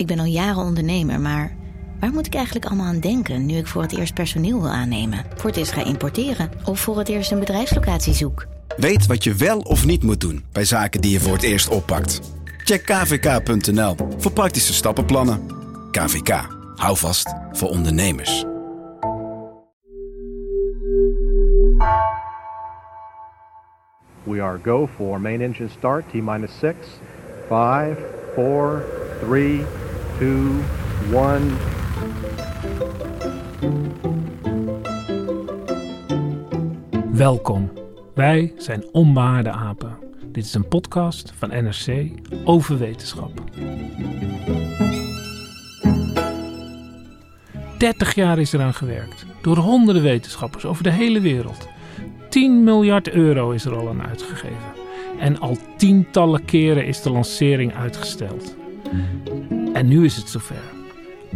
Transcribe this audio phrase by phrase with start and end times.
[0.00, 1.56] Ik ben al jaren ondernemer, maar
[2.00, 5.24] waar moet ik eigenlijk allemaal aan denken nu ik voor het eerst personeel wil aannemen,
[5.36, 8.46] voor het eerst ga importeren of voor het eerst een bedrijfslocatie zoek?
[8.76, 11.68] Weet wat je wel of niet moet doen bij zaken die je voor het eerst
[11.68, 12.20] oppakt.
[12.64, 15.40] Check kvk.nl voor praktische stappenplannen.
[15.90, 18.44] KVK, hou vast voor ondernemers.
[24.22, 26.76] We are go for main engine start, T minus six,
[27.48, 27.96] five,
[28.34, 28.82] four,
[29.20, 29.64] three,
[30.20, 30.50] two,
[31.12, 31.50] one.
[37.12, 37.70] Welkom.
[38.14, 39.96] Wij zijn Onbehaarde Apen.
[40.32, 42.10] Dit is een podcast van NRC
[42.44, 43.30] over wetenschap.
[47.78, 49.26] 30 jaar is eraan gewerkt.
[49.42, 51.68] Door honderden wetenschappers over de hele wereld.
[52.28, 54.72] 10 miljard euro is er al aan uitgegeven.
[55.18, 58.56] En al tientallen keren is de lancering uitgesteld.
[59.80, 60.62] En nu is het zover.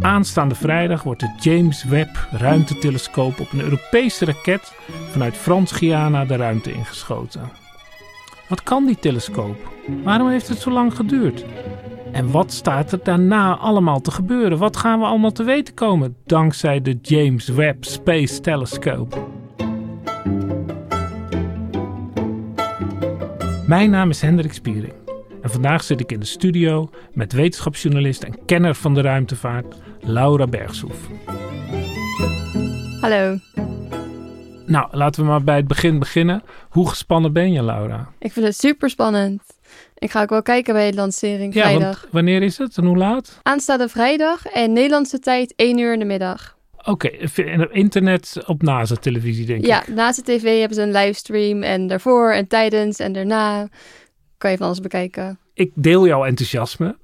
[0.01, 4.73] Aanstaande vrijdag wordt de James Webb ruimtetelescoop op een Europese raket
[5.09, 7.49] vanuit Frans-Guyana de ruimte ingeschoten.
[8.49, 9.71] Wat kan die telescoop?
[10.03, 11.45] Waarom heeft het zo lang geduurd?
[12.11, 14.57] En wat staat er daarna allemaal te gebeuren?
[14.57, 19.17] Wat gaan we allemaal te weten komen dankzij de James Webb Space Telescope?
[23.67, 25.04] Mijn naam is Hendrik Spiering
[25.45, 30.47] en vandaag zit ik in de studio met wetenschapsjournalist en kenner van de ruimtevaart Laura
[30.47, 30.97] Bergsoef.
[33.01, 33.37] Hallo.
[34.65, 36.43] Nou, laten we maar bij het begin beginnen.
[36.69, 38.09] Hoe gespannen ben je, Laura?
[38.19, 39.41] Ik vind het super spannend.
[39.97, 41.99] Ik ga ook wel kijken bij de lancering Ja, vrijdag.
[42.01, 43.39] want wanneer is het en hoe laat?
[43.43, 46.57] Aanstaande vrijdag en Nederlandse tijd 1 uur in de middag.
[46.85, 47.07] Oké,
[47.41, 49.87] en op internet op NASA-televisie denk Ja, ik.
[49.87, 53.67] naast de tv hebben ze een livestream en daarvoor en tijdens en daarna
[54.37, 55.39] kan je van alles bekijken.
[55.53, 56.97] Ik deel jouw enthousiasme.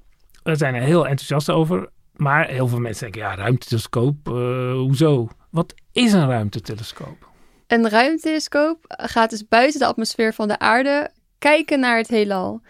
[0.43, 1.89] We zijn er heel enthousiast over.
[2.15, 5.27] Maar heel veel mensen denken, ja, ruimtetelescoop, eh, hoezo?
[5.49, 7.29] Wat is een ruimtetelescoop?
[7.67, 12.61] Een ruimtetelescoop gaat dus buiten de atmosfeer van de aarde kijken naar het heelal.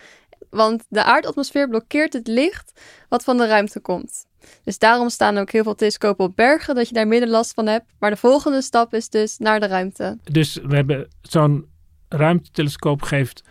[0.49, 4.25] Want de aardatmosfeer blokkeert het licht wat van de ruimte komt.
[4.63, 7.67] Dus daarom staan ook heel veel telescopen op bergen, dat je daar minder last van
[7.67, 7.85] hebt.
[7.99, 10.17] Maar de volgende stap is dus naar de ruimte.
[10.23, 11.66] Dus we hebben zo'n
[12.09, 13.43] ruimtetelescoop geeft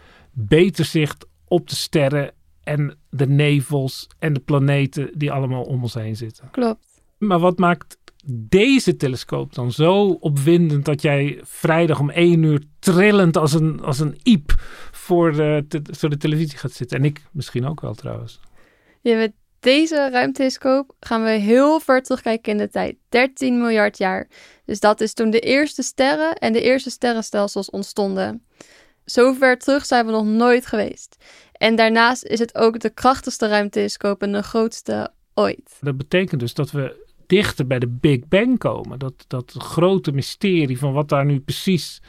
[0.48, 5.94] beter zicht op de sterren en de nevels en de planeten die allemaal om ons
[5.94, 6.50] heen zitten.
[6.50, 6.86] Klopt.
[7.18, 13.36] Maar wat maakt deze telescoop dan zo opwindend dat jij vrijdag om één uur trillend
[13.36, 14.54] als een, als een iep
[14.90, 16.98] voor de, te- voor de televisie gaat zitten?
[16.98, 18.40] En ik misschien ook wel trouwens.
[19.00, 22.96] Ja, met deze ruimtetelescoop gaan we heel ver terugkijken in de tijd.
[23.08, 24.28] 13 miljard jaar.
[24.64, 28.44] Dus dat is toen de eerste sterren en de eerste sterrenstelsels ontstonden.
[29.10, 31.16] Zo ver terug zijn we nog nooit geweest.
[31.52, 35.78] En daarnaast is het ook de krachtigste ruimtetelescoop en de grootste ooit.
[35.80, 38.98] Dat betekent dus dat we dichter bij de Big Bang komen.
[38.98, 42.02] Dat, dat grote mysterie van wat daar nu precies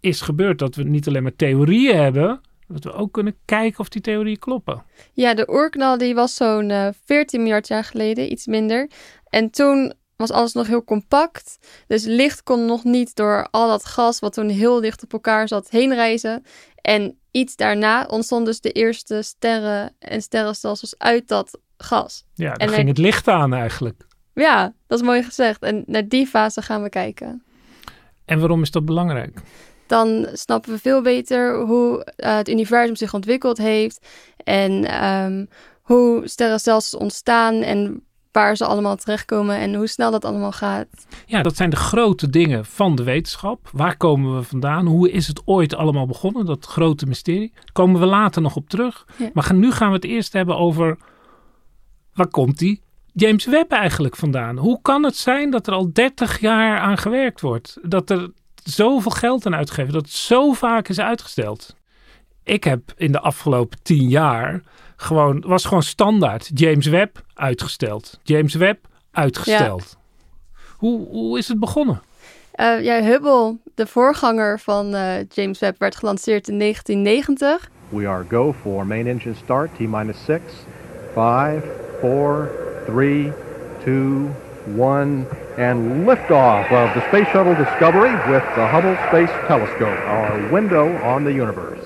[0.00, 0.58] is gebeurd.
[0.58, 4.38] Dat we niet alleen maar theorieën hebben, dat we ook kunnen kijken of die theorieën
[4.38, 4.82] kloppen.
[5.12, 8.90] Ja, de oerknal die was zo'n eh, 14 miljard jaar geleden, iets minder.
[9.28, 11.58] En toen was alles nog heel compact.
[11.86, 15.48] Dus licht kon nog niet door al dat gas wat toen heel dicht op elkaar
[15.48, 16.44] zat heen reizen.
[16.80, 22.24] En iets daarna ontstonden dus de eerste sterren en sterrenstelsels uit dat gas.
[22.34, 24.06] Ja, En dan er- ging het licht aan eigenlijk.
[24.34, 25.62] Ja, dat is mooi gezegd.
[25.62, 27.42] En naar die fase gaan we kijken.
[28.24, 29.40] En waarom is dat belangrijk?
[29.86, 34.06] dan snappen we veel beter hoe eh, het universum zich ontwikkeld heeft
[34.44, 35.44] en ehm,
[35.82, 38.06] hoe sterrenstelsels ontstaan en
[38.38, 40.86] waar ze allemaal terechtkomen en hoe snel dat allemaal gaat.
[41.26, 43.70] Ja, dat zijn de grote dingen van de wetenschap.
[43.72, 44.86] Waar komen we vandaan?
[44.86, 46.46] Hoe is het ooit allemaal begonnen?
[46.46, 47.52] Dat grote mysterie.
[47.54, 49.06] Daar komen we later nog op terug.
[49.16, 49.30] Ja.
[49.32, 50.98] Maar nu gaan we het eerst hebben over...
[52.14, 52.82] Waar komt die
[53.12, 54.56] James Webb eigenlijk vandaan?
[54.56, 57.78] Hoe kan het zijn dat er al 30 jaar aan gewerkt wordt?
[57.82, 58.30] Dat er
[58.64, 61.76] zoveel geld aan uitgegeven, dat het zo vaak is uitgesteld.
[62.48, 64.60] Ik heb in de afgelopen 10 jaar
[64.96, 66.50] gewoon, was gewoon standaard.
[66.54, 68.18] James Webb uitgesteld.
[68.22, 69.96] James Webb uitgesteld.
[70.76, 72.02] Hoe, hoe is het begonnen?
[72.52, 77.70] Eh, ja, Hubble, de voorganger van eh, James Webb, werd gelanceerd in 1990.
[77.88, 80.42] We are go for main engine start, T minus six,
[81.12, 81.62] five,
[82.00, 82.50] four,
[82.86, 83.32] three,
[83.84, 84.30] two,
[84.76, 85.26] one,
[85.58, 91.24] and liftoff of the Space Shuttle Discovery with the Hubble Space Telescope, our window on
[91.24, 91.77] the universe.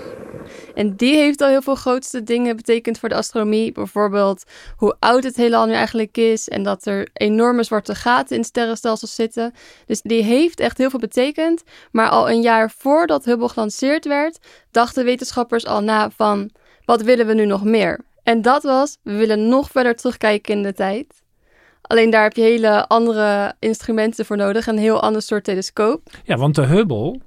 [0.75, 3.73] En die heeft al heel veel grootste dingen betekend voor de astronomie.
[3.73, 4.45] Bijvoorbeeld
[4.77, 6.49] hoe oud het heelal nu eigenlijk is.
[6.49, 9.53] En dat er enorme zwarte gaten in sterrenstelsels zitten.
[9.87, 11.63] Dus die heeft echt heel veel betekend.
[11.93, 14.39] Maar al een jaar voordat Hubble gelanceerd werd,
[14.71, 16.51] dachten wetenschappers al na van
[16.85, 18.01] wat willen we nu nog meer?
[18.23, 21.23] En dat was, we willen nog verder terugkijken in de tijd.
[21.83, 24.67] Alleen daar heb je hele andere instrumenten voor nodig.
[24.67, 26.11] Een heel ander soort telescoop.
[26.25, 27.21] Ja, want de Hubble,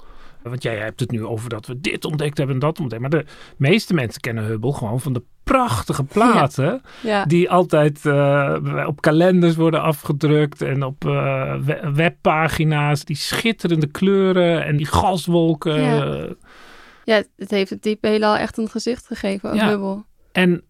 [0.50, 3.01] want jij hebt het nu over dat we dit ontdekt hebben en dat ontdekt.
[3.01, 3.25] Maar de
[3.57, 6.81] meeste mensen kennen Hubble gewoon van de prachtige platen.
[7.01, 7.25] Ja.
[7.25, 13.06] Die altijd eh, op kalenders worden afgedrukt en op eh, we- webpagina's.
[13.06, 15.81] Die schitterende kleuren en die gaswolken.
[15.81, 16.27] Ja.
[17.03, 19.68] ja, het heeft het diepe heelal echt een gezicht gegeven, Ja.
[19.69, 20.03] Hubble.
[20.31, 20.63] En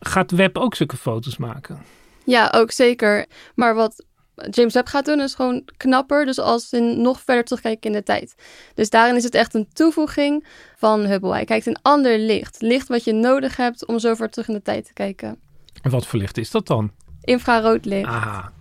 [0.00, 1.78] gaat Webb ook zulke foto's maken?
[2.24, 3.26] Ja, ook zeker.
[3.54, 4.04] Maar wat
[4.50, 6.26] James Webb gaat doen is gewoon knapper.
[6.26, 8.34] Dus als in nog verder terugkijken in de tijd.
[8.74, 10.46] Dus daarin is het echt een toevoeging
[10.76, 11.32] van Hubble.
[11.32, 12.56] Hij kijkt in ander licht.
[12.60, 15.38] Licht wat je nodig hebt om zo ver terug in de tijd te kijken.
[15.82, 16.92] En wat voor licht is dat dan?
[17.20, 18.08] Infrarood licht.
[18.08, 18.52] Aha.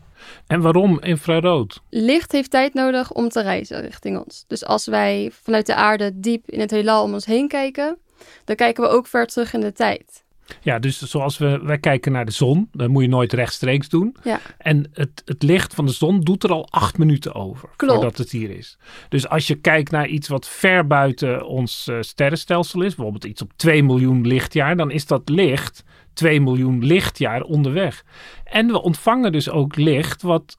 [0.47, 1.81] En waarom infrarood?
[1.89, 4.43] Licht heeft tijd nodig om te reizen richting ons.
[4.47, 7.97] Dus als wij vanuit de aarde diep in het heelal om ons heen kijken,
[8.45, 10.22] dan kijken we ook ver terug in de tijd.
[10.61, 14.15] Ja, dus zoals we wij kijken naar de zon, dat moet je nooit rechtstreeks doen.
[14.23, 14.39] Ja.
[14.57, 17.93] En het, het licht van de zon doet er al acht minuten over Klopt.
[17.93, 18.77] voordat het hier is.
[19.09, 23.41] Dus als je kijkt naar iets wat ver buiten ons eh, sterrenstelsel is, bijvoorbeeld iets
[23.41, 28.05] op 2 miljoen lichtjaar, dan is dat licht 2 miljoen lichtjaar onderweg.
[28.43, 30.57] En we ontvangen dus ook licht wat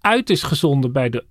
[0.00, 1.24] uit is gezonden bij de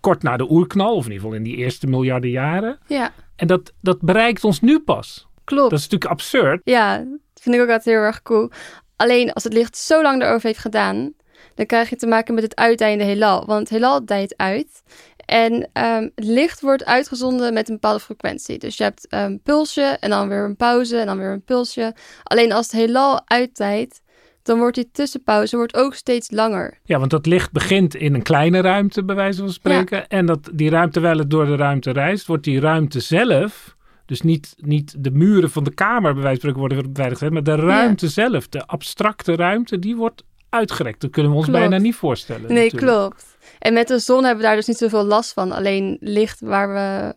[0.00, 2.78] kort na de oerknal, of in ieder geval in die eerste miljarden jaren.
[2.86, 5.26] Ja, En dat, dat bereikt ons nu pas.
[5.46, 5.70] Klopt.
[5.70, 6.60] Dat is natuurlijk absurd.
[6.64, 8.50] Ja, dat vind ik ook altijd heel erg cool.
[8.96, 11.12] Alleen als het licht zo lang erover heeft gedaan,
[11.54, 13.46] dan krijg je te maken met het uitdijende heelal.
[13.46, 14.82] Want het heelal dijt uit.
[15.26, 18.58] En ehm, het licht wordt uitgezonden met een bepaalde frequentie.
[18.58, 21.44] Dus je hebt een um, pulsje en dan weer een pauze en dan weer een
[21.44, 21.94] pulsje.
[22.22, 24.02] Alleen als het heelal uitdijt,
[24.42, 26.78] dan wordt die tussenpauze wordt ook steeds langer.
[26.84, 30.08] Ja, want dat licht begint in een kleine ruimte, bij wijze van spreken.
[30.08, 33.75] En dat, die ruimte, terwijl het door de ruimte reist, wordt die ruimte zelf,
[34.06, 37.42] dus niet, niet de muren van de kamer, bij wijze van spreken, worden beveiligd, maar
[37.42, 41.00] de ruimte zelf, de abstracte ruimte, die wordt uitgerekt.
[41.00, 41.60] Dat kunnen we ons Klopt.
[41.60, 42.52] bijna niet voorstellen.
[42.52, 42.92] Nee, natuurlijk.
[42.92, 43.36] klopt.
[43.58, 45.52] En met de zon hebben we daar dus niet zoveel last van.
[45.52, 47.14] Alleen licht waar we,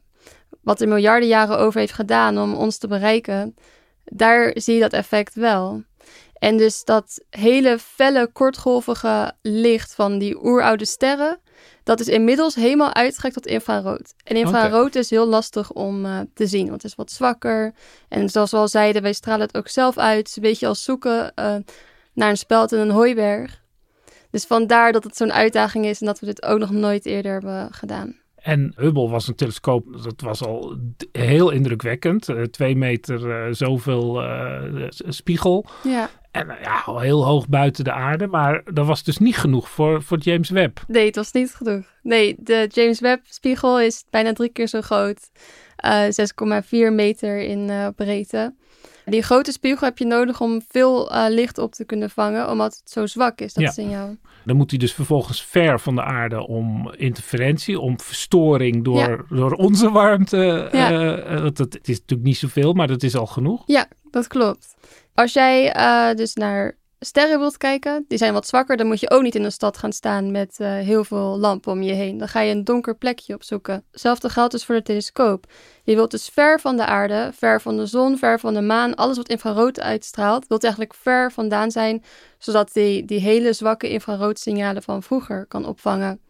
[0.61, 3.55] wat er miljarden jaren over heeft gedaan om ons te bereiken,
[4.05, 5.83] daar zie je dat effect wel.
[6.33, 11.39] En dus dat hele felle, kortgolvige licht van die oeroude sterren,
[11.83, 14.13] dat is inmiddels helemaal uitgestrekt tot infrarood.
[14.23, 17.73] En infrarood is heel lastig om uh, te zien, want het is wat zwakker.
[18.07, 20.17] En zoals we al zeiden, wij stralen het ook zelf uit.
[20.17, 21.55] Het is een beetje als zoeken uh,
[22.13, 23.61] naar een speld in een hooiberg.
[24.31, 27.31] Dus vandaar dat het zo'n uitdaging is en dat we dit ook nog nooit eerder
[27.31, 28.17] hebben gedaan.
[28.35, 30.77] En Hubble was een telescoop, dat was al
[31.11, 32.29] heel indrukwekkend.
[32.29, 35.65] Uh, twee meter uh, zoveel uh, spiegel.
[35.83, 36.09] Ja.
[36.31, 38.27] En ja, al heel hoog buiten de aarde.
[38.27, 40.79] Maar dat was dus niet genoeg voor, voor James Webb.
[40.87, 41.85] Nee, het was niet genoeg.
[42.03, 45.29] Nee, de James Webb spiegel is bijna drie keer zo groot.
[45.29, 48.53] 6,4 meter in breedte.
[49.09, 52.77] Die grote spiegel heb je nodig om veel uh, licht op te kunnen vangen, omdat
[52.79, 53.71] het zo zwak is, dat ja.
[53.71, 54.15] signaal.
[54.45, 59.17] Dan moet hij dus vervolgens ver van de aarde om interferentie, om verstoring door, ja.
[59.29, 60.69] door onze warmte.
[60.71, 60.91] Ja.
[60.91, 63.63] Uh, het, het, is natuurlijk niet zoveel, maar dat is al genoeg.
[63.65, 64.75] Ja, dat klopt.
[65.13, 69.09] Als jij uh, dus naar sterren wilt kijken, die zijn wat zwakker, dan moet je
[69.09, 72.17] ook niet in een stad gaan staan met uh, heel veel lampen om je heen.
[72.17, 73.83] Dan ga je een donker plekje opzoeken.
[73.91, 75.45] Hetzelfde geldt dus voor de telescoop.
[75.83, 78.95] Je wilt dus ver van de aarde, ver van de zon, ver van de maan,
[78.95, 82.03] alles wat infrarood uitstraalt, wilt eigenlijk ver vandaan zijn,
[82.37, 86.21] zodat die, die hele zwakke infraroodzignalen van vroeger kan opvangen.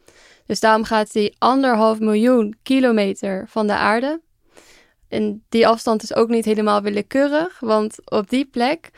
[0.46, 4.22] Dus daarom gaat die anderhalf miljoen kilometer van de aarde.
[5.08, 8.90] En die afstand is ook niet helemaal willekeurig, want op die plek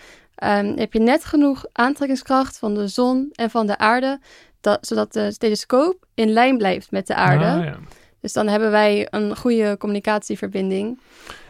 [0.44, 4.20] Um, heb je net genoeg aantrekkingskracht van de zon en van de aarde,
[4.62, 7.46] dat, zodat de telescoop in lijn blijft met de aarde.
[7.46, 7.78] Ah, ja.
[8.20, 11.00] Dus dan hebben wij een goede communicatieverbinding.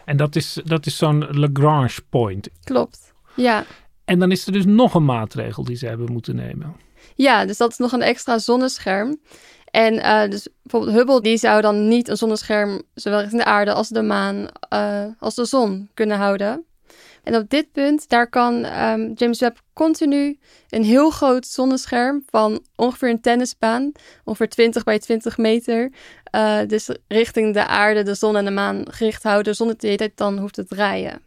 [0.05, 2.49] En dat is, dat is zo'n Lagrange point.
[2.63, 3.63] Klopt, ja.
[4.05, 6.75] En dan is er dus nog een maatregel die ze hebben moeten nemen.
[7.15, 9.19] Ja, dus dat is nog een extra zonnescherm.
[9.65, 13.73] En uh, dus bijvoorbeeld Hubble, die zou dan niet een zonnescherm, zowel in de aarde
[13.73, 16.65] als de maan, uh, als de zon kunnen houden.
[17.23, 22.65] En op dit punt, daar kan um, James Webb continu een heel groot zonnescherm van
[22.75, 23.91] ongeveer een tennisbaan,
[24.23, 25.91] ongeveer 20 bij 20 meter,
[26.35, 30.17] uh, dus richting de aarde, de zon en de maan gericht houden, zonder dat het
[30.17, 31.21] dan hoeft te draaien.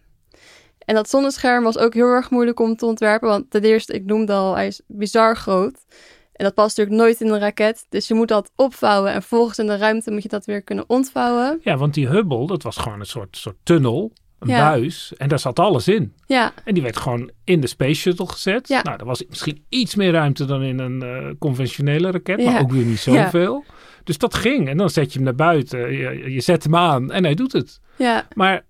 [0.79, 3.29] En dat zonnescherm was ook heel erg moeilijk om te ontwerpen.
[3.29, 5.85] Want ten eerste, ik noemde al, hij is bizar groot.
[6.33, 7.87] En dat past natuurlijk nooit in een raket.
[7.89, 9.13] Dus je moet dat opvouwen.
[9.13, 11.61] En volgens in de ruimte moet je dat weer kunnen ontvouwen.
[11.63, 14.13] Ja, want die Hubble, dat was gewoon een soort, soort tunnel.
[14.45, 14.71] Een Ja.
[14.71, 15.13] buis.
[15.17, 16.13] En daar zat alles in.
[16.27, 18.69] Ja, En die werd gewoon in de Space Shuttle gezet.
[18.69, 18.83] Ja.
[18.83, 22.45] Nou, er was misschien iets meer ruimte dan in een eh, conventionele raket.
[22.45, 23.65] Maar ook weer niet zoveel.
[24.05, 24.69] Dus dat ging.
[24.69, 25.93] En dan zet je hem naar buiten.
[25.93, 27.81] Je, je zet hem aan en hij doet het.
[27.97, 28.65] ja, Maar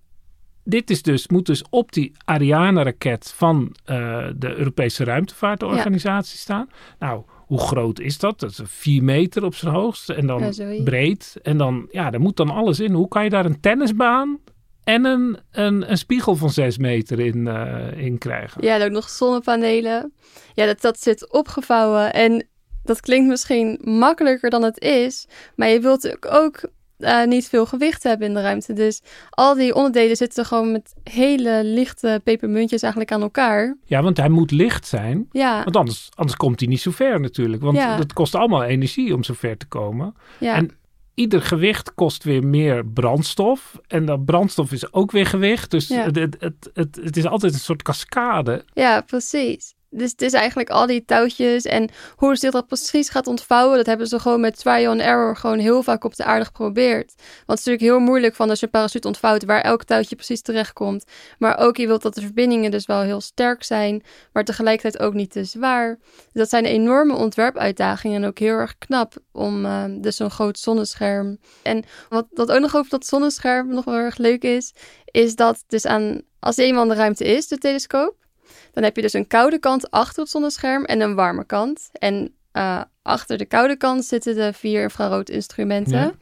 [0.63, 6.69] dit is dus, moet dus op die Ariane-raket van eh, de Europese ruimtevaartorganisatie staan.
[6.99, 8.39] Nou, hoe groot is dat?
[8.39, 11.35] Dat is vier meter op zijn hoogst en dan Ja, breed.
[11.43, 12.91] En dan, ja, daar moet dan alles in.
[12.93, 14.39] Hoe kan je daar een tennisbaan
[14.85, 18.63] en een, een, een spiegel van zes meter in, eh, in krijgen?
[18.63, 20.13] ja, en ook nog zonnepanelen.
[20.53, 22.13] Ja, dat, dat zit opgevouwen.
[22.13, 22.47] En
[22.83, 25.27] dat klinkt misschien makkelijker dan het is.
[25.55, 26.61] Maar je wilt ook, ook
[26.97, 28.73] eh, niet veel gewicht hebben in de ruimte.
[28.73, 33.77] Dus al die onderdelen zitten gewoon met hele lichte pepermuntjes eigenlijk aan elkaar.
[33.85, 35.27] Ja, want hij moet licht zijn.
[35.31, 37.61] Ja, Want anders, anders komt hij niet zo ver natuurlijk.
[37.61, 37.97] Want Ja.
[37.97, 40.15] het kost allemaal energie om zo ver te komen.
[40.39, 40.55] ja.
[40.55, 40.71] En
[41.15, 43.79] ieder gewicht kost weer meer brandstof.
[43.87, 45.71] En dat brandstof is ook weer gewicht.
[45.71, 46.03] Dus Ja.
[46.03, 48.65] het, het, het, het, het is altijd een soort cascade.
[48.73, 49.74] Ja, precies.
[49.97, 53.85] Dus het is eigenlijk al die touwtjes en hoe zich dat precies gaat ontvouwen, dat
[53.85, 57.13] hebben ze gewoon met trial and error gewoon heel vaak op de aarde geprobeerd.
[57.15, 60.15] Want het is natuurlijk heel moeilijk van als je een parachute ontvouwt waar elk touwtje
[60.15, 61.05] precies terechtkomt.
[61.39, 65.13] Maar ook je wilt dat de verbindingen dus wel heel sterk zijn, maar tegelijkertijd ook
[65.13, 65.97] niet te zwaar.
[66.15, 70.59] Dus dat zijn enorme ontwerpuitdagingen en ook heel erg knap om eh, dus zo'n groot
[70.59, 71.37] zonnescherm.
[71.63, 74.73] En wat, wat ook nog over dat zonnescherm nog wel erg leuk is,
[75.05, 78.24] is dat dus aan, als eenmaal de ruimte is, de telescoop,
[78.75, 81.89] dan heb je dus een koude kant achter het zonnescherm en een warme kant.
[81.91, 85.99] En eh, achter de koude kant zitten de vier infraroodinstrumenten.
[85.99, 86.13] Ja.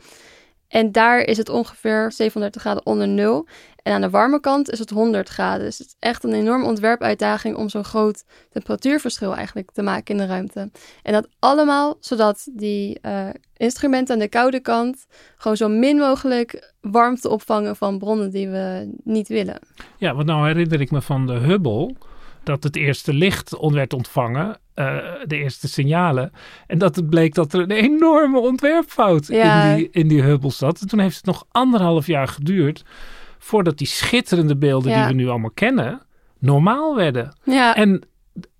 [0.68, 3.48] En daar is het ongeveer 37 graden onder nul.
[3.84, 5.66] En aan de warme kant is het 100 graden.
[5.66, 10.22] Dus het is echt een enorme ontwerpuitdaging om zo'n groot temperatuurverschil eigenlijk te maken in
[10.22, 10.72] de ruimte.
[11.04, 15.06] En dat allemaal zodat die eh, instrumenten aan de koude kant
[15.38, 19.60] gewoon zo min mogelijk warmte opvangen van bronnen die we niet willen.
[19.98, 21.96] Ja, want nou herinner ik me van de Hubble
[22.44, 26.32] dat het eerste licht on werd ontvangen, eh, de eerste signalen.
[26.68, 29.64] En dat het bleek dat er een enorme ontwerpfout Ja.
[29.72, 30.82] in, die, in die Hubble zat.
[30.82, 32.84] En toen heeft het nog anderhalf jaar geduurd
[33.40, 34.98] voordat die schitterende beelden Ja.
[34.98, 36.02] die we nu allemaal kennen,
[36.40, 37.38] normaal werden.
[37.44, 38.02] Ja, En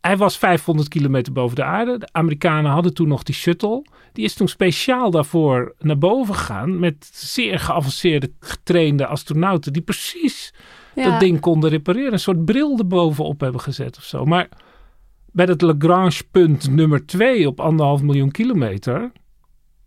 [0.02, 1.98] hij was 500 kilometer boven de aarde.
[1.98, 3.86] De Amerikanen hadden toen nog die shuttle.
[4.14, 6.80] Die is toen speciaal daarvoor naar boven gegaan.
[6.80, 9.74] Met zeer geavanceerde, getrainde astronauten.
[9.74, 10.54] Die precies
[10.96, 11.10] ja.
[11.10, 12.14] dat ding konden repareren.
[12.14, 14.26] Een soort bril erbovenop hebben gezet of zo.
[14.26, 14.50] Maar
[15.32, 19.12] bij dat Lagrange-punt nummer 2 op anderhalf miljoen kilometer.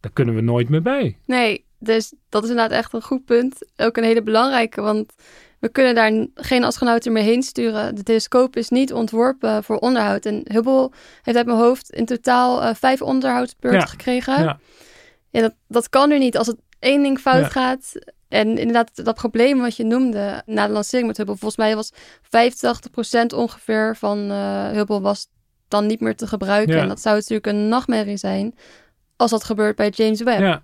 [0.01, 1.17] Daar kunnen we nooit meer bij.
[1.27, 3.67] Nee, dus dat is inderdaad echt een goed punt.
[3.77, 5.13] Ook een hele belangrijke, want
[5.61, 7.95] we kunnen daar geen astronauten meer heen sturen.
[7.95, 10.27] De telescoop is niet ontworpen voor onderhoud.
[10.27, 10.91] En Hubble
[11.23, 14.43] heeft uit mijn hoofd in totaal eh, vijf onderhoudsbeurten Ja, gekregen.
[14.43, 14.59] ja.
[15.31, 16.37] Ja, dat, dat kan nu niet.
[16.39, 17.49] Als het één ding fout Ja.
[17.49, 17.93] gaat...
[18.37, 21.37] En inderdaad, dat probleem wat je noemde na de lancering met Hubble...
[21.37, 25.27] volgens mij was 85% ongeveer van eh, Hubble was
[25.69, 26.75] dan niet meer te gebruiken.
[26.75, 26.83] Ja.
[26.83, 28.55] En dat zou natuurlijk een nachtmerrie zijn...
[29.17, 30.41] als dat gebeurt bij James Webb.
[30.41, 30.63] Ja.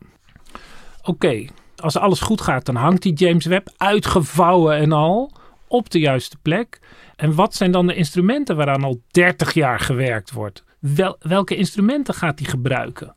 [1.02, 5.32] Oké, als alles goed gaat, dan hangt die James Webb uitgevouwen en al
[5.68, 6.80] op de juiste plek.
[7.16, 10.64] En wat zijn dan de instrumenten waaraan al 30 jaar gewerkt wordt?
[10.78, 13.14] Wel, welke instrumenten gaat hij gebruiken?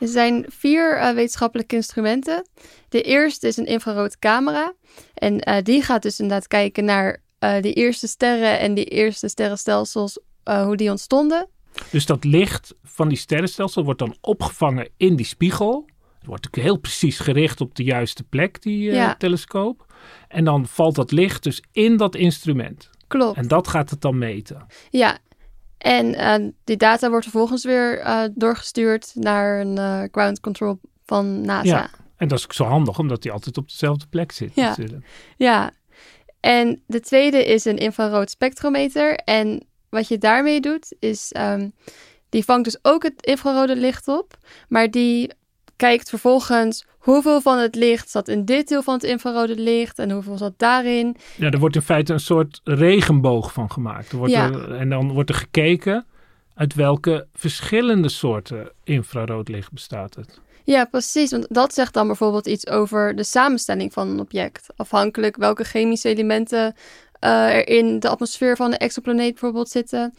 [0.00, 2.46] Er zijn vier eh, wetenschappelijke instrumenten.
[2.88, 4.72] De eerste is een infraroodcamera.
[5.14, 9.28] En eh, die gaat dus inderdaad kijken naar eh de eerste sterren en die eerste
[9.28, 11.48] sterrenstelsels, hoe die ontstonden.
[11.90, 15.84] Dus dat licht van die sterrenstelsel wordt dan opgevangen in die spiegel.
[16.18, 19.14] Het wordt natuurlijk heel precies gericht op de juiste plek, die Ja.
[19.14, 19.86] telescoop.
[20.28, 22.90] En dan valt dat licht dus in dat instrument.
[23.06, 23.36] Klopt.
[23.36, 24.66] En dat gaat het dan meten.
[24.90, 25.18] Ja.
[25.78, 31.40] En eh, die data wordt vervolgens weer eh, doorgestuurd naar een eh, ground control van
[31.40, 31.68] NASA.
[31.68, 31.90] Ja.
[32.16, 34.68] En dat is ook zo handig, omdat die altijd op dezelfde plek zit Ja.
[34.68, 35.06] natuurlijk.
[35.36, 35.70] Ja.
[36.40, 39.14] En de tweede is een infrarood spectrometer.
[39.14, 41.68] En wat je daarmee doet, is ehm,
[42.28, 44.36] die vangt dus ook het infrarode licht op,
[44.68, 45.30] maar die
[45.78, 50.10] kijkt vervolgens hoeveel van het licht zat in dit deel van het infrarode licht en
[50.10, 51.16] hoeveel zat daarin.
[51.36, 54.10] Ja, er wordt in feite een soort regenboog van gemaakt.
[54.12, 54.50] Er wordt Ja.
[54.50, 56.06] er- en dan wordt er gekeken
[56.54, 60.40] uit welke verschillende soorten infraroodlicht bestaat het.
[60.64, 61.30] Ja, precies.
[61.30, 64.66] Want dat zegt dan bijvoorbeeld iets over de samenstelling van een object.
[64.76, 66.74] Afhankelijk welke chemische elementen
[67.18, 70.14] eh, er in de atmosfeer van de exoplaneet bijvoorbeeld zitten.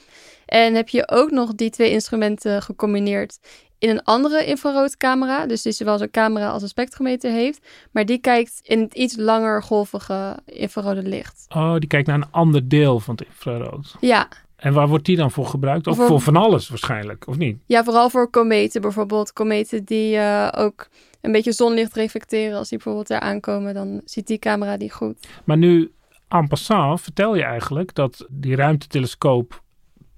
[0.45, 3.39] En heb je ook nog die twee instrumenten gecombineerd
[3.79, 5.45] in een andere infraroodcamera.
[5.45, 7.67] Dus die zowel zo'n camera als een spectrometer heeft.
[7.91, 11.45] Maar die kijkt in het iets langer golvige infrarode licht.
[11.49, 13.95] Oh, die kijkt naar een ander deel van het infrarood.
[13.99, 15.87] Ja, En waar wordt die dan voor gebruikt?
[15.87, 17.57] Of Voor- voor van alles waarschijnlijk, of niet?
[17.65, 19.33] ja vooral voor kometen bijvoorbeeld.
[19.33, 20.87] Kometen die eh, ook
[21.21, 22.57] een beetje zonlicht reflecteren.
[22.57, 25.27] Als die bijvoorbeeld er aankomen, dan ziet die camera die goed.
[25.43, 25.91] Maar nu,
[26.27, 29.61] en passant, vertel je eigenlijk dat die ruimtetelescoop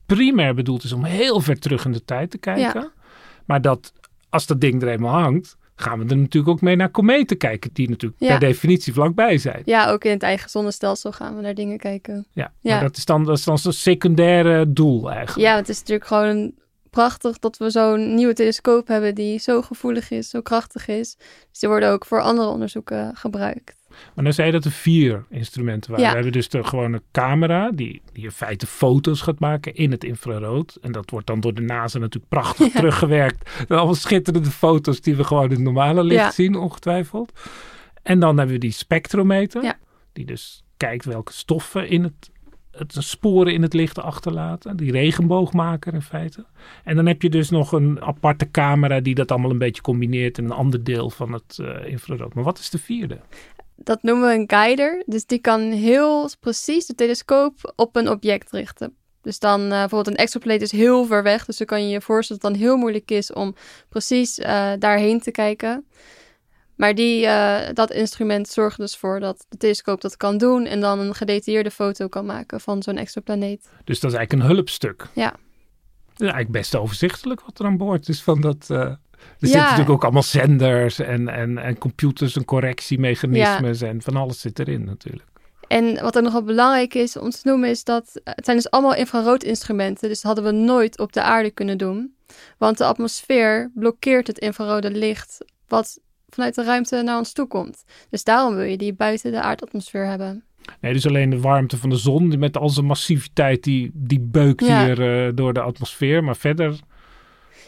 [0.05, 2.91] primair bedoeld is om heel ver terug in de tijd te kijken.
[3.45, 3.93] Maar dat
[4.29, 7.69] als dat ding er eenmaal hangt, gaan we er natuurlijk ook mee naar kometen kijken,
[7.73, 8.27] die natuurlijk Ja.
[8.27, 9.61] per definitie vlakbij zijn.
[9.65, 12.25] Ja, ook in het eigen zonnestelsel gaan we naar dingen kijken.
[12.31, 12.73] Ja, Ja.
[12.73, 15.47] maar dat is dan, dat is dan zo'n secundaire doel eigenlijk.
[15.47, 16.51] Ja, het is natuurlijk gewoon
[16.89, 21.15] prachtig dat we zo'n nieuwe telescoop hebben die zo gevoelig is, zo krachtig is.
[21.49, 23.75] Dus die worden ook voor andere onderzoeken gebruikt.
[24.15, 26.05] Maar dan zei je dat er vier instrumenten waren.
[26.05, 26.11] Ja.
[26.11, 30.03] We hebben dus de gewone camera, die, die in feite foto's gaat maken in het
[30.03, 30.77] infrarood.
[30.81, 32.79] En dat wordt dan door de NASA natuurlijk prachtig Ja.
[32.79, 33.49] teruggewerkt.
[33.67, 36.31] En allemaal schitterende foto's die we gewoon in het normale licht Ja.
[36.31, 37.31] zien, ongetwijfeld.
[38.03, 39.75] En dan hebben we die spectrometer,
[40.13, 42.31] die dus kijkt welke stoffen in het,
[42.71, 44.77] het sporen in het licht achterlaten.
[44.77, 46.45] Die regenboogmaker in feite.
[46.83, 50.37] En dan heb je dus nog een aparte camera die dat allemaal een beetje combineert
[50.37, 52.33] in een ander deel van het eh, infrarood.
[52.33, 53.19] Maar wat is de vierde?
[53.83, 55.03] Dat noemen we een guider.
[55.05, 58.95] Dus die kan heel precies de telescoop op een object richten.
[59.21, 61.45] Dus dan eh, bijvoorbeeld een exoplaneet is heel ver weg.
[61.45, 63.55] Dus dan kan je je voorstellen dat het dan heel moeilijk is om
[63.89, 65.85] precies eh, daarheen te kijken.
[66.75, 70.65] Maar die, eh, dat instrument zorgt dus voor dat de telescoop dat kan doen.
[70.65, 73.69] En dan een gedetailleerde foto kan maken van zo'n exoplaneet.
[73.83, 75.07] Dus dat is eigenlijk een hulpstuk.
[75.13, 75.29] Ja.
[75.29, 78.67] Dat is eigenlijk best overzichtelijk wat er aan boord is van dat...
[79.39, 84.39] er zitten natuurlijk ook allemaal zenders en, en, en computers en correctiemechanismes en van alles
[84.39, 85.29] zit erin natuurlijk.
[85.67, 88.57] En wat ook nog wel belangrijk is om te noemen is dat eh, het zijn
[88.57, 90.09] dus allemaal infraroodinstrumenten.
[90.09, 92.15] Dus dat hadden we nooit op de aarde kunnen doen.
[92.57, 95.99] Want de atmosfeer blokkeert het infrarode licht wat
[96.29, 97.83] vanuit de ruimte naar ons toe komt.
[98.09, 100.43] Dus daarom wil je die buiten de aardatmosfeer hebben.
[100.81, 104.19] Nee, dus alleen de warmte van de zon die met al zijn massiviteit die, die
[104.19, 104.85] beukt Ja.
[104.85, 106.79] hier eh, door de atmosfeer, maar verder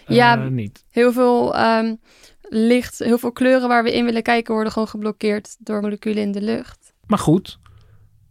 [0.07, 0.35] Ja.
[0.35, 0.85] niet.
[0.89, 1.95] Heel veel ehm,
[2.41, 6.31] licht, heel veel kleuren waar we in willen kijken worden gewoon geblokkeerd door moleculen in
[6.31, 6.93] de lucht.
[7.07, 7.59] Maar goed,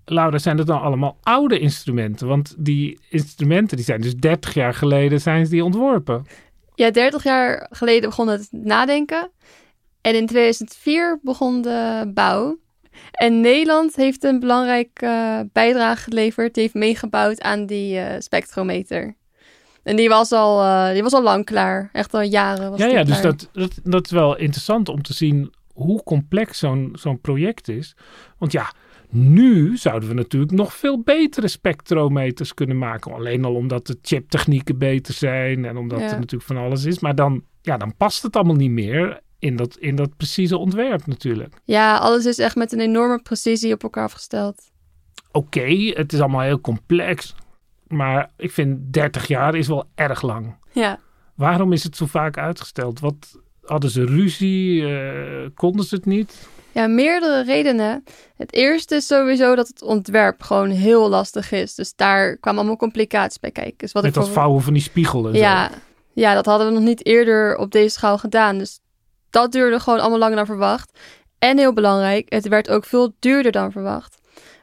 [0.04, 2.26] Laura, zijn dat dan allemaal oude instrumenten?
[2.26, 6.26] Want die instrumenten die zijn dus 30 jaar geleden zijn die ontworpen.
[6.74, 9.30] Ja, 30 jaar geleden begon het nadenken.
[10.00, 12.58] En in 2004 begon de bouw.
[13.10, 16.54] En Nederland heeft een belangrijke eh, bijdrage geleverd.
[16.54, 19.16] Die heeft meegebouwd aan die eh, spectrometer.
[19.82, 21.88] En die was, al, eh, die was al lang klaar.
[21.92, 25.12] Echt al jaren was Ja, ja dus dat, dat, dat is wel interessant om te
[25.14, 27.96] zien hoe complex zo'n zo'n project is.
[28.38, 28.72] Want ja,
[29.10, 33.12] nu zouden we natuurlijk nog veel betere spectrometers kunnen maken.
[33.12, 36.04] Alleen al omdat de chiptechnieken beter zijn en omdat Ja.
[36.10, 36.98] er natuurlijk van alles is.
[36.98, 41.06] Maar dan, ja, dan past het allemaal niet meer in dat, in dat precieze ontwerp
[41.06, 41.54] natuurlijk.
[41.64, 44.70] Ja, alles is echt met een enorme precisie op elkaar afgesteld.
[45.32, 47.34] Oké, het is allemaal heel complex.
[47.92, 50.56] Maar ik vind 30 jaar is wel erg lang.
[50.70, 50.98] Ja.
[51.34, 53.00] Waarom is het zo vaak uitgesteld?
[53.00, 54.86] Wat hadden ze ruzie?
[54.86, 56.48] Eh, konden ze het niet?
[56.72, 58.04] Ja, meerdere redenen.
[58.36, 61.74] Het eerste is sowieso dat het ontwerp gewoon heel lastig is.
[61.74, 63.78] Dus daar kwamen allemaal complicaties bij kijken.
[63.78, 65.34] Dus wat Met ik dat vouwen van die spiegelen.
[65.34, 65.70] Ja,
[66.12, 68.58] ja, dat hadden we nog niet eerder op deze schaal gedaan.
[68.58, 68.80] Dus
[69.30, 70.98] dat duurde gewoon allemaal langer dan verwacht.
[71.38, 74.20] En heel belangrijk, het werd ook veel duurder dan verwacht.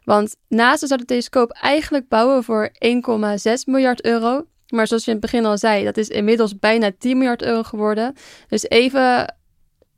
[0.09, 4.45] Want NASA zou de telescoop eigenlijk bouwen voor 1,6 miljard euro.
[4.67, 7.63] Maar zoals je in het begin al zei, dat is inmiddels bijna 10 miljard euro
[7.63, 8.15] geworden.
[8.47, 9.35] Dus even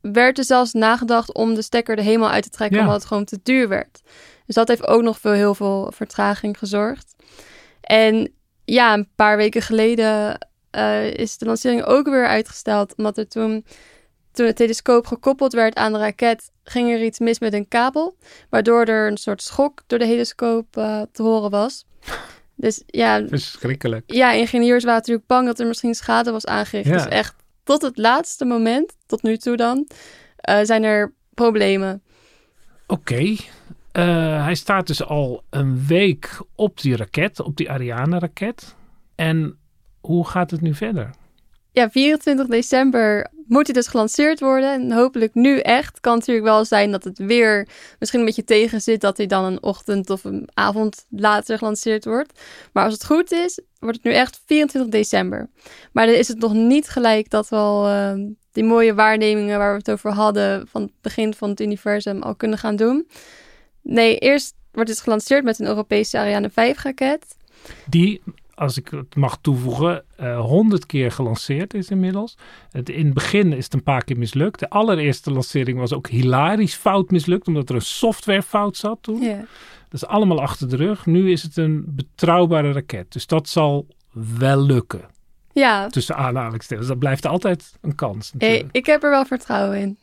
[0.02, 2.84] werd er zelfs nagedacht om de stekker er helemaal uit te trekken, Ja.
[2.84, 4.02] omdat het gewoon te duur werd.
[4.46, 7.16] Dus dat heeft ook nog voor heel veel vertraging gezorgd.
[7.82, 8.34] En
[8.66, 10.38] ja, een paar weken geleden
[10.72, 12.96] eh, is de lancering ook weer uitgesteld.
[12.96, 13.66] Omdat er toen,
[14.32, 18.18] toen de telescoop gekoppeld werd aan de raket, ging er iets mis met een kabel.
[18.50, 21.86] Waardoor er een soort schok door de telescoop eh, te horen was.
[22.56, 24.12] Dus ja, Verschrikkelijk.
[24.12, 26.88] ja, ingenieurs waren natuurlijk bang dat er misschien schade was aangericht.
[26.90, 26.94] Ja.
[26.94, 29.88] Dus echt tot het laatste moment, tot nu toe dan,
[30.36, 32.04] eh, zijn er problemen.
[32.88, 33.36] Oké.
[33.92, 38.76] Eh, hij staat dus al een week op die raket, op die Ariane-raket.
[39.16, 39.58] En
[40.02, 41.10] hoe gaat het nu verder?
[41.72, 44.74] Ja, 24 december moet hij dus gelanceerd worden.
[44.74, 46.00] En hopelijk nu echt.
[46.00, 47.68] Kan natuurlijk wel zijn dat het weer
[48.00, 49.02] misschien een beetje tegen zit.
[49.02, 52.40] Dat hij dan een ochtend of een avond later gelanceerd wordt.
[52.74, 55.50] Maar als het goed is, wordt het nu echt 24 december.
[55.92, 58.14] Maar dan is het nog niet gelijk dat we al eh,
[58.52, 60.68] die mooie waarnemingen waar we het over hadden.
[60.68, 63.08] van het begin van het universum al kunnen gaan doen.
[63.82, 67.26] Nee, eerst wordt het gelanceerd met een Europese Ariane 5 raket.
[67.86, 68.22] Die,
[68.62, 70.04] als ik het mag toevoegen,
[70.38, 72.38] honderd keer gelanceerd is inmiddels.
[72.72, 74.60] Het, in het begin is het een paar keer mislukt.
[74.60, 79.20] De allereerste lancering was ook hilarisch fout mislukt, omdat er een softwarefout zat toen.
[79.90, 81.06] Dat is allemaal achter de rug.
[81.06, 83.12] Nu is het een betrouwbare raket.
[83.12, 83.88] Dus dat zal
[84.40, 85.02] wel lukken.
[85.54, 86.88] Ja, Tussen aanhalingstekens.
[86.88, 88.32] Dat blijft altijd een kans.
[88.38, 89.98] hey, ik heb er wel vertrouwen in.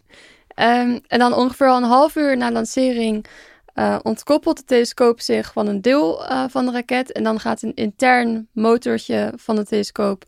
[0.48, 3.26] Ehm, en dan ongeveer al een half uur na lancering
[3.78, 7.12] eh, ontkoppelt de telescoop zich van een deel eh, van de raket.
[7.12, 10.24] En dan gaat een intern motortje van de telescoop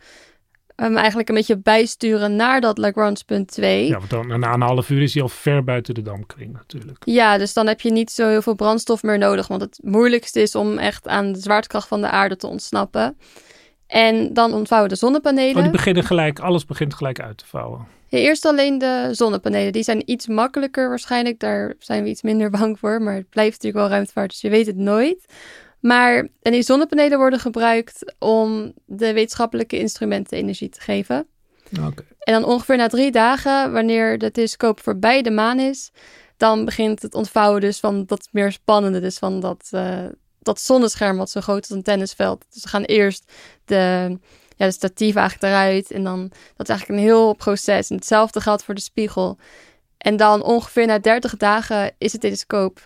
[0.77, 3.87] hem eigenlijk een beetje bijsturen naar dat Lagrange punt 2.
[3.87, 7.03] Ja, want dan, na een half uur is hij al ver buiten de damkring natuurlijk.
[7.05, 9.49] Ja, dus dan heb je niet zo heel veel brandstof meer nodig.
[9.49, 13.19] Want het moeilijkste is om echt aan de zwaartekracht van de aarde te ontsnappen.
[13.87, 15.57] En dan ontvouwen de zonnepanelen.
[15.57, 17.87] Oh, die beginnen gelijk, alles begint gelijk uit te vouwen.
[18.11, 19.73] Ja, eerst alleen de zonnepanelen.
[19.73, 21.41] Die zijn iets makkelijker waarschijnlijk.
[21.41, 23.03] Daar zijn we iets minder bang voor.
[23.03, 25.25] Maar het blijft natuurlijk wel ruimtevaart, dus je weet het nooit.
[25.81, 31.27] Maar en die zonnepanelen worden gebruikt om de wetenschappelijke instrumenten energie te geven.
[32.19, 35.91] En dan ongeveer na drie dagen, wanneer de telescoop voorbij de maan is,
[36.37, 40.07] dan begint het ontvouwen dus van dat meer spannende, dus van dat, eh,
[40.39, 42.45] dat zonnescherm wat zo groot is als een tennisveld.
[42.51, 43.33] Dus we gaan eerst
[43.65, 44.19] de,
[44.61, 46.21] ja, de statief eigenlijk eruit en dan,
[46.57, 47.91] dat is eigenlijk een heel proces.
[47.91, 49.39] En hetzelfde geldt voor de spiegel.
[49.99, 52.85] En dan ongeveer na 30 dagen is de telescoop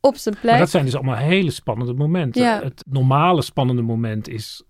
[0.00, 0.50] op zijn plek.
[0.50, 2.42] Maar dat zijn dus allemaal hele spannende momenten.
[2.42, 2.60] Ja.
[2.62, 4.62] Het normale spannende moment is,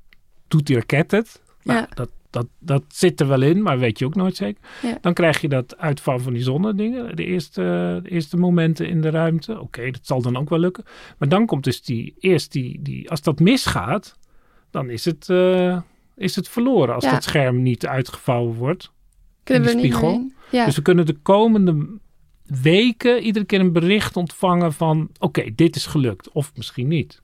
[0.49, 1.43] doet die raket het?
[1.63, 1.89] Nou, Ja.
[1.95, 4.63] dat, dat, dat zit er wel in, maar weet je ook nooit zeker.
[4.83, 4.99] Ja.
[5.01, 9.11] Dan krijg je dat uitvouwen van die zonnedingen, de eerste, de eerste momenten in de
[9.11, 9.61] ruimte.
[9.61, 10.85] Oké, dat zal dan ook wel lukken.
[11.19, 14.19] Maar dan komt dus die, eerst die, die als dat misgaat,
[14.71, 15.79] dan is het, eh,
[16.17, 16.95] is het verloren.
[16.95, 17.11] Als Ja.
[17.11, 18.93] dat scherm niet uitgevouwen wordt.
[19.45, 20.31] Kunnen in we de spiegel.
[20.51, 20.65] Ja.
[20.65, 21.99] Dus we kunnen de komende
[22.45, 25.11] weken iedere keer een bericht ontvangen van...
[25.19, 26.31] oké, dit is gelukt.
[26.31, 27.23] Of misschien niet.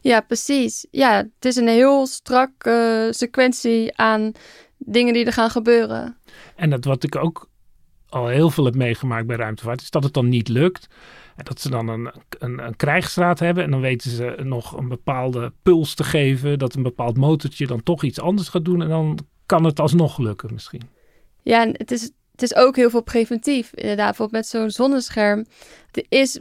[0.00, 0.86] Ja, precies.
[0.90, 4.32] Ja, het is een heel strak eh, sequentie aan
[4.78, 6.16] dingen die er gaan gebeuren.
[6.56, 7.50] En dat wat ik ook
[8.08, 9.80] al heel veel heb meegemaakt bij ruimtevaart...
[9.80, 10.86] is dat het dan niet lukt.
[11.36, 13.64] Dat ze dan een, een, een krijgsraad hebben...
[13.64, 16.58] en dan weten ze nog een bepaalde puls te geven...
[16.58, 18.82] dat een bepaald motortje dan toch iets anders gaat doen...
[18.82, 20.82] en dan kan het alsnog lukken misschien.
[21.42, 23.72] Ja, en het is, het is ook heel veel preventief.
[23.74, 25.46] Inderdaad, bijvoorbeeld met zo'n zonnescherm.
[25.90, 26.40] Er is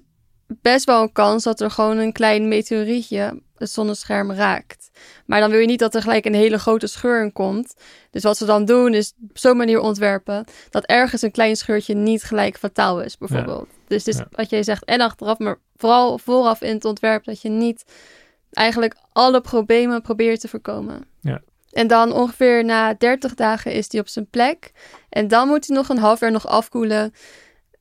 [0.62, 4.90] best wel een kans dat er gewoon een klein meteorietje het zonnescherm raakt.
[5.26, 7.74] Maar dan wil je niet dat er gelijk een hele grote scheur in komt.
[8.10, 11.96] Dus wat ze dan doen is op zo'n manier ontwerpen dat ergens een klein scheurtje
[11.96, 13.68] niet gelijk fataal is, bijvoorbeeld.
[13.88, 14.28] Dus het is Ja.
[14.32, 17.84] wat jij zegt en achteraf, maar vooral vooraf in het ontwerp dat je niet
[18.52, 21.06] eigenlijk alle problemen probeert te voorkomen.
[21.22, 21.42] Ja.
[21.72, 24.72] En dan ongeveer na 30 dagen is die op zijn plek.
[25.10, 27.14] En dan moet hij nog een half jaar nog afkoelen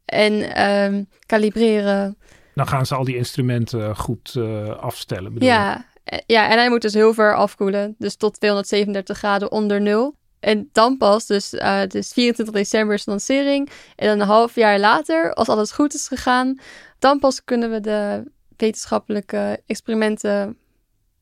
[0.04, 2.18] en ehm, kalibreren.
[2.54, 5.32] Dan gaan ze al die instrumenten goed eh, afstellen.
[5.32, 5.48] bedoel?
[5.48, 7.94] Ja, eh, ja, en hij moet dus heel ver afkoelen.
[7.98, 10.18] Dus tot 237 graden onder nul.
[10.40, 13.70] En dan pas, dus, eh dus 24 december is de lancering.
[13.96, 16.58] En dan een half jaar later, als alles goed is gegaan,
[16.98, 18.22] dan pas kunnen we de
[18.56, 20.56] wetenschappelijke experimenten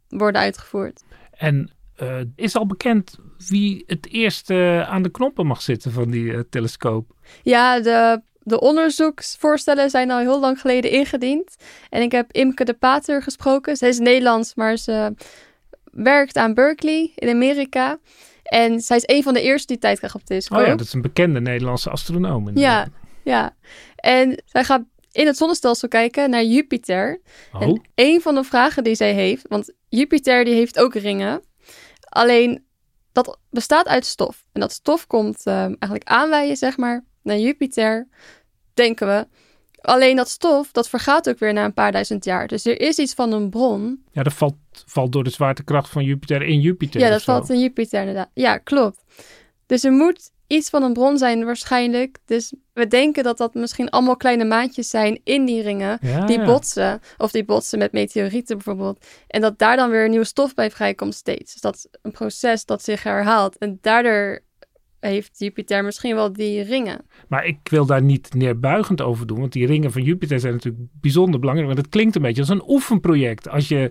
[0.09, 1.03] worden uitgevoerd.
[1.31, 6.33] En eh, is al bekend wie het eerste aan de knoppen mag zitten van die
[6.33, 7.13] eh, telescoop?
[7.43, 11.57] Ja, de, de onderzoeksvoorstellen zijn al heel lang geleden ingediend.
[11.91, 13.77] En ik heb Imke de Pater gesproken.
[13.77, 15.15] Zij is Nederlands, maar ze
[15.93, 17.99] werkt aan Berkeley in Amerika.
[18.43, 20.59] En zij is een van de eerste die tijd krijgt op de telescoop.
[20.59, 22.51] Oh ja, dat is een bekende Nederlandse astronoom.
[22.59, 22.87] ja,
[23.23, 23.57] ja.
[23.97, 24.83] En zij gaat
[25.13, 27.21] in het zonnestelsel kijken naar Jupiter.
[27.53, 31.43] Oh, En een van de vragen die zij heeft, want Jupiter die heeft ook ringen.
[32.01, 32.65] Alleen
[33.13, 34.45] dat bestaat uit stof.
[34.53, 38.09] En dat stof komt eh, eigenlijk aanwaaien, zeg maar, naar Jupiter,
[38.75, 39.27] denken we.
[39.81, 42.47] Alleen dat stof, dat vergaat ook weer na een paar duizend jaar.
[42.47, 44.05] Dus er is iets van een bron.
[44.13, 44.55] ja, dat valt,
[44.87, 47.01] valt door de zwaartekracht van Jupiter in Jupiter.
[47.01, 47.33] ja, dat zo.
[47.33, 48.31] valt in Jupiter inderdaad.
[48.35, 49.05] Ja, klopt.
[49.67, 52.19] Dus er moet iets van een bron zijn waarschijnlijk.
[52.25, 55.99] Dus we denken dat dat misschien allemaal kleine maatjes zijn in die ringen.
[56.01, 56.45] Ja, die ja.
[56.45, 57.01] botsen.
[57.17, 59.07] Of die botsen met meteorieten bijvoorbeeld.
[59.27, 61.53] En dat daar dan weer nieuwe stof bij vrijkomt steeds.
[61.53, 63.59] Dus dat is een proces dat zich herhaalt.
[63.59, 64.41] En daardoor
[65.09, 67.01] heeft Jupiter misschien wel die ringen.
[67.29, 70.85] Maar ik wil daar niet neerbuigend over doen, want die ringen van Jupiter zijn natuurlijk
[71.01, 71.73] bijzonder belangrijk.
[71.73, 73.49] Want het klinkt een beetje als een oefenproject.
[73.49, 73.91] Als je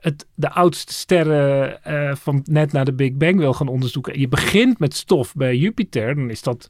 [0.00, 4.12] het, de oudste sterren eh, van net na de Big Bang wil gaan onderzoeken.
[4.12, 6.68] En je begint met stof bij Jupiter, dan is dat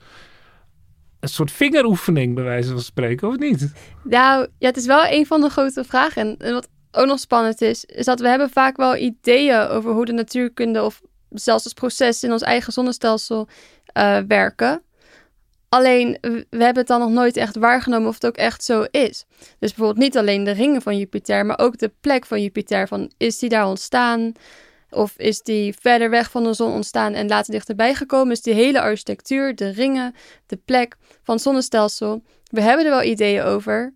[1.20, 3.72] een soort vingeroefening, bij wijze van spreken, of niet?
[4.02, 6.22] Nou, ja, het is wel een van de grote vragen.
[6.22, 9.92] En, en wat ook nog spannend is, is dat we hebben vaak wel ideeën over
[9.92, 13.48] hoe de natuurkunde of zelfs het proces in ons eigen zonnestelsel
[13.96, 14.82] eh, werken.
[15.68, 19.26] Alleen, we hebben het dan nog nooit echt waargenomen of het ook echt zo is.
[19.38, 22.88] Dus bijvoorbeeld niet alleen de ringen van Jupiter, maar ook de plek van Jupiter.
[22.88, 24.32] Van, is die daar ontstaan?
[24.90, 28.28] Of is die verder weg van de zon ontstaan en later dichterbij gekomen?
[28.28, 30.14] Dus die hele architectuur, de ringen,
[30.46, 32.22] de plek van het zonnestelsel.
[32.50, 33.94] We hebben er wel ideeën over.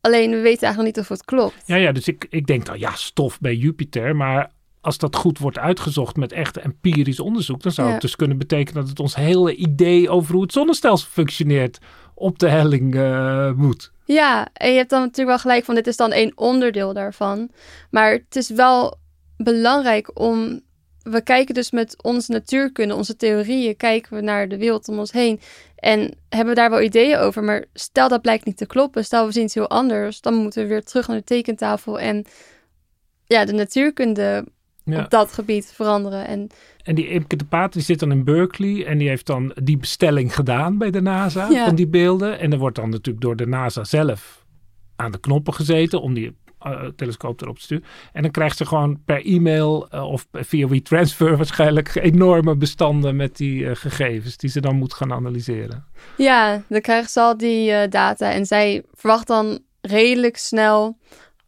[0.00, 1.62] Alleen we weten eigenlijk niet of het klopt.
[1.64, 4.16] Ja, ja dus ik, ik denk dan ja, stof bij Jupiter.
[4.16, 7.92] Maar als dat goed wordt uitgezocht met echt empirisch onderzoek, dan zou Ja.
[7.92, 11.78] het dus kunnen betekenen dat het ons hele idee over hoe het zonnestelsel functioneert
[12.14, 13.92] op de helling eh, moet.
[14.04, 17.50] Ja, en je hebt dan natuurlijk wel gelijk van dit is dan één onderdeel daarvan.
[17.90, 18.98] Maar het is wel
[19.36, 20.60] belangrijk om.
[21.02, 25.12] We kijken dus met onze natuurkunde, onze theorieën, kijken we naar de wereld om ons
[25.12, 25.40] heen.
[25.76, 27.44] En hebben we daar wel ideeën over.
[27.44, 30.62] Maar stel dat blijkt niet te kloppen, stel we zien iets heel anders, dan moeten
[30.62, 32.24] we weer terug naar de tekentafel en
[33.24, 34.44] ja, de natuurkunde
[34.92, 35.04] Ja.
[35.04, 36.26] op dat gebied veranderen.
[36.26, 36.48] En
[36.82, 39.76] En die Imke de Pater die zit dan in Berkeley en die heeft dan die
[39.76, 41.64] bestelling gedaan bij de NASA Ja.
[41.64, 42.38] van die beelden.
[42.38, 44.44] En er wordt dan natuurlijk door de NASA zelf
[44.96, 47.84] aan de knoppen gezeten om die eh, telescoop erop te sturen.
[48.12, 53.36] En dan krijgt ze gewoon per e-mail eh, of via WeTransfer waarschijnlijk enorme bestanden met
[53.36, 55.84] die eh, gegevens die ze dan moet gaan analyseren.
[56.16, 60.98] Ja, dan krijgen ze al die data en zij verwacht dan redelijk snel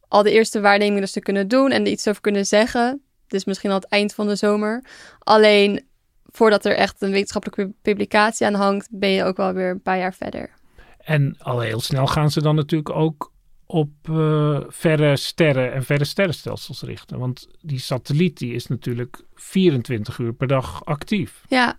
[0.08, 3.02] al de eerste waarnemingen dus te kunnen doen en er iets over kunnen zeggen.
[3.30, 4.84] Dus misschien al het eind van de zomer.
[5.18, 5.84] Alleen
[6.30, 9.98] voordat er echt een wetenschappelijke publicatie aan hangt, ben je ook wel weer een paar
[9.98, 10.50] jaar verder.
[10.98, 13.32] En al heel snel gaan ze dan natuurlijk ook
[13.66, 17.18] op eh, verre sterren en verre sterrenstelsels richten.
[17.18, 21.42] Want die satelliet die is natuurlijk 24 uur per dag actief.
[21.48, 21.76] Ja.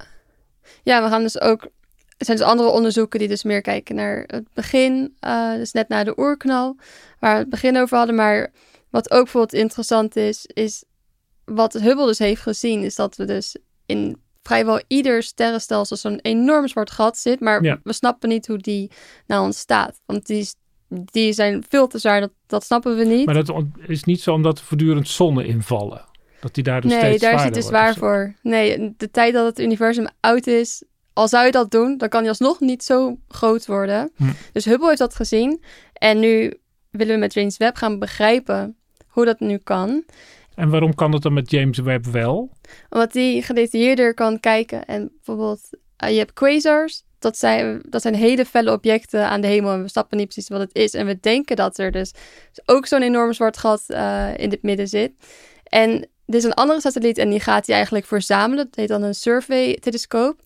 [0.83, 1.63] Ja, we gaan dus ook.
[2.17, 5.15] Er zijn dus andere onderzoeken die dus meer kijken naar het begin.
[5.19, 6.77] eh, dus net na de oerknal,
[7.19, 8.15] waar we het begin over hadden.
[8.15, 8.51] Maar
[8.89, 10.83] wat ook bijvoorbeeld interessant is, is
[11.55, 16.67] wat Hubble dus heeft gezien, is dat we dus in vrijwel ieder sterrenstelsel zo'n enorm
[16.67, 17.39] zwart gat zit.
[17.39, 17.79] Maar Ja.
[17.83, 18.91] we snappen niet hoe die
[19.27, 19.99] nou ontstaat.
[20.05, 20.55] Want die, is-
[20.87, 23.25] die zijn veel te zwaar, dat, dat snappen we niet.
[23.25, 26.05] Maar dat is niet zo omdat er voortdurend zonnen invallen.
[26.41, 28.33] Dat die daar dus nee, steeds daar zit te wordt zwaar voor.
[28.41, 30.83] Nee, de tijd dat het universum oud is,
[31.13, 34.11] al zou je dat doen, dan kan hij alsnog niet zo groot worden.
[34.15, 34.23] Hm.
[34.51, 35.63] Dus Hubble heeft dat gezien.
[35.93, 36.53] En nu
[36.89, 38.75] willen we met James Webb gaan begrijpen
[39.07, 40.03] hoe dat nu kan.
[40.55, 42.51] En waarom kan dat dan met James Webb wel?
[42.89, 44.85] Omdat die gedetailleerder kan kijken.
[44.85, 47.03] En bijvoorbeeld, eh, je hebt quasars.
[47.19, 49.73] Dat zijn, dat zijn hele felle objecten aan de hemel.
[49.73, 50.93] En we snappen niet precies wat het is.
[50.93, 52.13] En we denken dat er dus
[52.65, 55.11] ook zo'n enorm zwart gat eh, in het midden zit.
[55.63, 58.65] En er is een andere satelliet en die gaat die eigenlijk verzamelen.
[58.65, 60.39] Dat heet dan een survey-telescoop.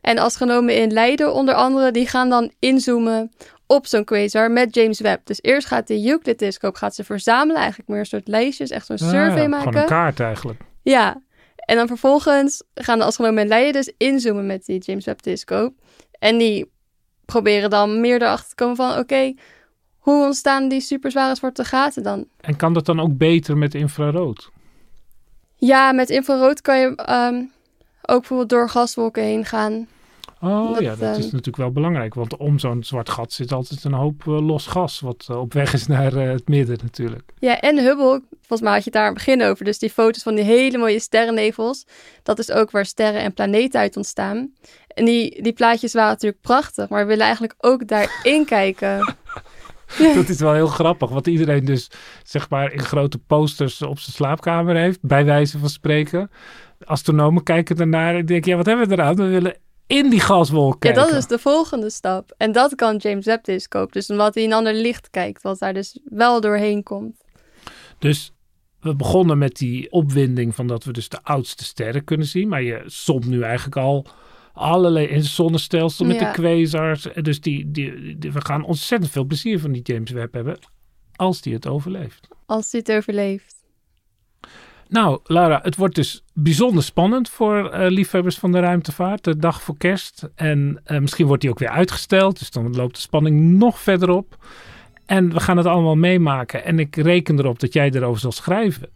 [0.00, 3.32] En genomen in Leiden onder andere, die gaan dan inzoomen
[3.66, 5.26] op zo'n quasar met James Webb.
[5.26, 7.60] Dus eerst gaat de Euclid-telescoop gaat ze verzamelen.
[7.60, 9.68] Eigenlijk meer een soort lijstjes, echt zo'n Ah, survey ja, maken.
[9.68, 10.60] Gewoon een kaart eigenlijk.
[10.82, 11.20] Ja,
[11.56, 15.74] en dan vervolgens gaan de astronomen in Leiden dus inzoomen met die James Webb telescoop.
[16.18, 16.70] En die
[17.24, 19.34] proberen dan meer erachter te komen van, oké,
[19.98, 22.26] hoe ontstaan die superzware zwarte gaten dan?
[22.40, 24.50] En kan dat dan ook beter met infrarood?
[25.56, 27.42] Ja, met infrarood kan je ehm,
[28.02, 29.88] ook bijvoorbeeld door gaswolken heen gaan.
[30.44, 32.14] Oh Dat, ja, dat ehm, is natuurlijk wel belangrijk.
[32.14, 35.00] Want om zo'n zwart gat zit altijd een hoop eh, los gas.
[35.00, 37.32] Wat eh, op weg is naar eh, het midden natuurlijk.
[37.38, 39.64] Ja, en Hubble, volgens mij had je het daar aan het begin over.
[39.64, 41.86] Dus die foto's van die hele mooie sterrennevels.
[42.22, 44.52] Dat is ook waar sterren en planeten uit ontstaan.
[44.88, 46.88] En die, die plaatjes waren natuurlijk prachtig.
[46.88, 48.98] Maar we willen eigenlijk ook daarin kijken.
[50.14, 51.10] Dat is wel heel grappig.
[51.10, 51.90] Wat iedereen dus
[52.22, 54.98] zeg maar in grote posters op zijn slaapkamer heeft.
[55.02, 56.30] Bij wijze van spreken.
[56.84, 59.14] Astronomen kijken ernaar en denken, ja wat hebben we eraan?
[59.14, 62.34] We willen in die gaswolk Ja, dat is de volgende stap.
[62.36, 63.92] En dat kan James Webb telescoop.
[63.92, 67.24] Dus omdat hij een ander licht kijkt, wat daar dus wel doorheen komt.
[67.98, 68.32] Dus
[68.80, 72.48] we begonnen met die opwinding van dat we dus de oudste sterren kunnen zien.
[72.48, 74.06] Maar je somt nu eigenlijk al
[74.52, 76.26] allerlei in het zonnestelsel met Ja.
[76.32, 77.06] de quasars.
[77.22, 80.58] Dus die, die, die- we gaan ontzettend veel plezier van die James Webb hebben.
[81.16, 82.28] Als die het overleeft.
[82.46, 83.61] Als hij het overleeft.
[84.92, 89.24] Nou, Laura, het wordt dus bijzonder spannend voor eh, liefhebbers van de ruimtevaart.
[89.24, 90.28] De dag voor kerst.
[90.34, 92.38] En eh, misschien wordt die ook weer uitgesteld.
[92.38, 94.36] Dus dan loopt de spanning nog verder op.
[95.06, 96.64] En we gaan het allemaal meemaken.
[96.64, 98.88] En ik reken erop dat jij erover zal schrijven.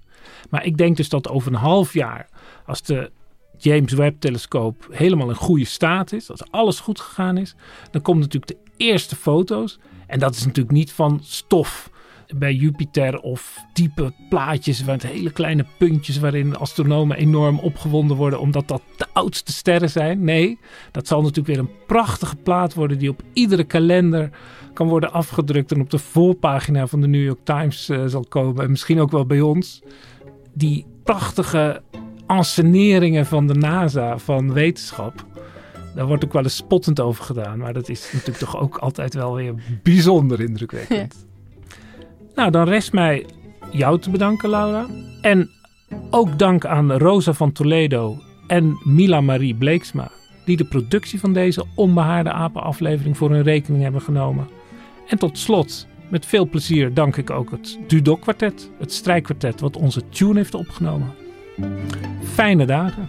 [0.51, 2.29] Maar ik denk dus dat over een half jaar,
[2.67, 3.11] als de
[3.59, 7.55] James Webb-telescoop helemaal in goede staat is, als alles goed gegaan is,
[7.91, 9.79] dan komen natuurlijk de eerste foto's.
[10.07, 11.91] En dat is natuurlijk niet van stof
[12.35, 18.69] bij Jupiter of diepe plaatjes met hele kleine puntjes waarin astronomen enorm opgewonden worden omdat
[18.69, 20.25] dat de oudste sterren zijn.
[20.25, 20.59] Nee,
[20.93, 24.31] dat zal natuurlijk weer een prachtige plaat worden die op iedere kalender
[24.73, 28.65] kan worden afgedrukt en op de voorpagina van de New York Times eh, zal komen
[28.65, 29.83] en misschien ook wel bij ons.
[30.55, 31.83] Die prachtige
[32.27, 35.25] anseneringen van de NASA van wetenschap.
[35.95, 39.15] Daar wordt ook wel eens spottend over gedaan, maar dat is natuurlijk toch ook altijd
[39.15, 41.27] wel weer bijzonder indrukwekkend.
[42.37, 43.27] Nou, dan rest mij
[43.71, 44.87] jou te bedanken, Laura.
[45.21, 45.51] En
[46.11, 50.11] Ook dank aan Rosa van Toledo en Mila Marie Bleeksma,
[50.45, 54.49] die de productie van deze onbehaarde apenaflevering voor hun rekening hebben genomen.
[55.09, 59.77] En tot slot, met veel plezier dank ik ook het Dudok kwartet, het strijkkwartet wat
[59.77, 61.15] onze tune heeft opgenomen.
[62.23, 63.09] Fijne dagen.